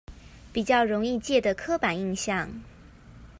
[0.51, 2.49] 比較容易借的刻板印象